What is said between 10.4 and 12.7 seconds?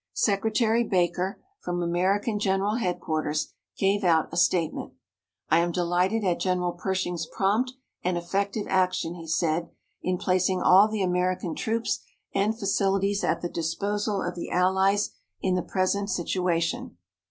all the American troops and